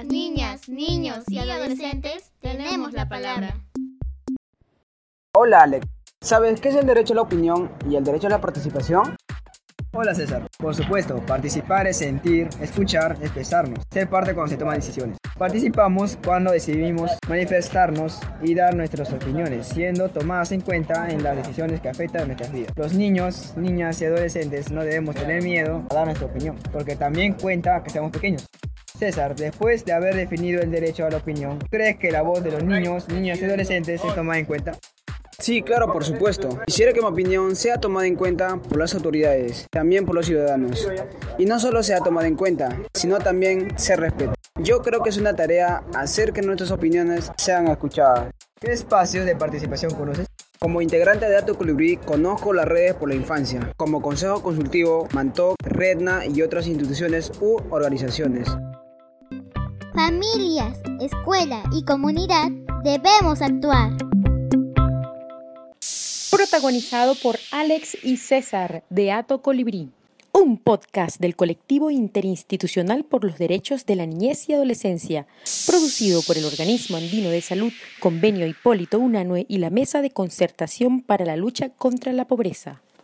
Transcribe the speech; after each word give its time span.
las 0.00 0.06
niñas, 0.06 0.66
niños 0.70 1.24
y 1.28 1.38
adolescentes 1.38 2.32
tenemos 2.40 2.94
la 2.94 3.06
palabra. 3.06 3.54
Hola 5.34 5.64
Alex, 5.64 5.86
¿sabes 6.22 6.58
qué 6.58 6.70
es 6.70 6.76
el 6.76 6.86
derecho 6.86 7.12
a 7.12 7.16
la 7.16 7.22
opinión 7.22 7.70
y 7.86 7.96
el 7.96 8.04
derecho 8.04 8.28
a 8.28 8.30
la 8.30 8.40
participación? 8.40 9.14
Hola 9.92 10.14
César, 10.14 10.48
por 10.56 10.74
supuesto, 10.74 11.16
participar 11.26 11.86
es 11.86 11.98
sentir, 11.98 12.48
escuchar, 12.62 13.18
expresarnos, 13.20 13.80
ser 13.90 14.08
parte 14.08 14.32
cuando 14.32 14.50
se 14.50 14.56
toman 14.56 14.76
decisiones. 14.76 15.18
Participamos 15.36 16.16
cuando 16.24 16.52
decidimos 16.52 17.10
manifestarnos 17.28 18.20
y 18.40 18.54
dar 18.54 18.74
nuestras 18.74 19.12
opiniones, 19.12 19.68
siendo 19.68 20.08
tomadas 20.08 20.52
en 20.52 20.62
cuenta 20.62 21.10
en 21.10 21.22
las 21.22 21.36
decisiones 21.36 21.78
que 21.82 21.90
afectan 21.90 22.22
a 22.22 22.26
nuestras 22.26 22.52
vidas. 22.52 22.72
Los 22.74 22.94
niños, 22.94 23.52
niñas 23.56 24.00
y 24.00 24.06
adolescentes 24.06 24.70
no 24.70 24.82
debemos 24.82 25.14
tener 25.14 25.42
miedo 25.42 25.84
a 25.90 25.94
dar 25.94 26.06
nuestra 26.06 26.26
opinión, 26.26 26.56
porque 26.72 26.96
también 26.96 27.34
cuenta 27.34 27.82
que 27.82 27.90
seamos 27.90 28.12
pequeños. 28.12 28.46
César, 29.00 29.34
después 29.34 29.86
de 29.86 29.94
haber 29.94 30.14
definido 30.14 30.60
el 30.60 30.70
derecho 30.70 31.06
a 31.06 31.10
la 31.10 31.16
opinión, 31.16 31.58
¿crees 31.70 31.96
que 31.96 32.10
la 32.10 32.20
voz 32.20 32.44
de 32.44 32.50
los 32.50 32.62
niños, 32.62 33.08
niñas 33.08 33.40
y 33.40 33.46
adolescentes 33.46 33.98
se 33.98 34.12
toma 34.12 34.38
en 34.38 34.44
cuenta? 34.44 34.72
Sí, 35.38 35.62
claro, 35.62 35.90
por 35.90 36.04
supuesto. 36.04 36.60
Quisiera 36.66 36.92
que 36.92 37.00
mi 37.00 37.06
opinión 37.06 37.56
sea 37.56 37.78
tomada 37.78 38.06
en 38.06 38.14
cuenta 38.14 38.58
por 38.58 38.76
las 38.76 38.94
autoridades, 38.94 39.66
también 39.70 40.04
por 40.04 40.14
los 40.14 40.26
ciudadanos. 40.26 40.86
Y 41.38 41.46
no 41.46 41.58
solo 41.58 41.82
sea 41.82 42.00
tomada 42.00 42.28
en 42.28 42.36
cuenta, 42.36 42.76
sino 42.92 43.18
también 43.20 43.72
se 43.78 43.96
respete. 43.96 44.34
Yo 44.60 44.82
creo 44.82 45.02
que 45.02 45.08
es 45.08 45.16
una 45.16 45.34
tarea 45.34 45.82
hacer 45.94 46.34
que 46.34 46.42
nuestras 46.42 46.70
opiniones 46.70 47.32
sean 47.38 47.68
escuchadas. 47.68 48.30
¿Qué 48.60 48.70
espacios 48.70 49.24
de 49.24 49.34
participación 49.34 49.94
conoces? 49.94 50.26
Como 50.58 50.82
integrante 50.82 51.24
de 51.24 51.32
Dato 51.32 51.56
Colibrí, 51.56 51.96
conozco 51.96 52.52
las 52.52 52.68
redes 52.68 52.92
por 52.92 53.08
la 53.08 53.14
infancia, 53.14 53.72
como 53.78 54.02
Consejo 54.02 54.42
Consultivo, 54.42 55.08
Mantoc, 55.14 55.56
Redna 55.64 56.26
y 56.26 56.42
otras 56.42 56.66
instituciones 56.66 57.32
u 57.40 57.56
organizaciones. 57.70 58.46
Familias, 59.94 60.78
escuela 61.00 61.62
y 61.72 61.84
comunidad 61.84 62.48
debemos 62.84 63.42
actuar 63.42 63.90
protagonizado 66.30 67.14
por 67.16 67.38
Alex 67.50 67.98
y 68.02 68.16
César 68.16 68.84
de 68.88 69.10
Ato 69.12 69.42
Colibrí. 69.42 69.90
Un 70.32 70.58
podcast 70.58 71.20
del 71.20 71.34
colectivo 71.34 71.90
interinstitucional 71.90 73.04
por 73.04 73.24
los 73.24 73.36
derechos 73.36 73.84
de 73.84 73.96
la 73.96 74.06
niñez 74.06 74.48
y 74.48 74.54
adolescencia, 74.54 75.26
producido 75.66 76.22
por 76.22 76.38
el 76.38 76.44
Organismo 76.44 76.96
Andino 76.96 77.30
de 77.30 77.40
Salud, 77.40 77.72
Convenio 77.98 78.46
Hipólito 78.46 79.00
Unanue 79.00 79.44
y 79.48 79.58
la 79.58 79.70
Mesa 79.70 80.02
de 80.02 80.10
Concertación 80.10 81.02
para 81.02 81.24
la 81.24 81.36
Lucha 81.36 81.70
contra 81.70 82.12
la 82.12 82.26
Pobreza. 82.26 82.80